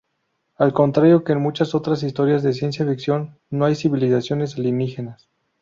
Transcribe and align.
Al 0.55 0.73
contrario 0.73 1.23
que 1.23 1.33
en 1.33 1.41
muchas 1.43 1.75
otras 1.75 2.01
historias 2.01 2.41
de 2.41 2.53
ciencia 2.53 2.87
ficción, 2.87 3.37
no 3.51 3.65
hay 3.65 3.75
civilizaciones 3.75 4.55
alienígenas. 4.57 5.29